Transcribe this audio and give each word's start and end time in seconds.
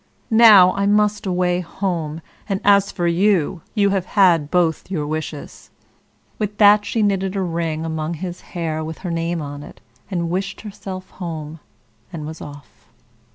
Now, 0.31 0.73
I 0.73 0.87
must 0.87 1.27
away 1.27 1.59
home, 1.59 2.21
and 2.49 2.59
as 2.63 2.91
for 2.91 3.05
you, 3.05 3.61
you 3.75 3.91
have 3.91 4.07
had 4.17 4.49
both 4.49 4.89
your 4.89 5.05
wishes." 5.05 5.69
With 6.39 6.57
that 6.57 6.85
she 6.85 7.03
knitted 7.03 7.35
a 7.35 7.41
ring 7.43 7.85
among 7.85 8.15
his 8.15 8.41
hair 8.57 8.83
with 8.83 8.97
her 9.05 9.11
name 9.11 9.43
on 9.43 9.61
it, 9.61 9.79
and 10.09 10.31
wished 10.31 10.61
herself 10.61 11.11
home, 11.11 11.59
and 12.11 12.25
was 12.25 12.41
off. 12.41 12.87